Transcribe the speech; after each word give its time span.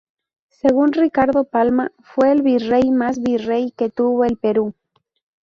Según 0.49 0.93
Ricardo 0.93 1.43
Palma 1.43 1.91
"fue 1.99 2.31
el 2.31 2.41
virrey 2.41 2.89
más 2.89 3.21
virrey 3.21 3.69
que 3.69 3.91
tuvo 3.91 4.25
el 4.25 4.35
Perú". 4.37 4.73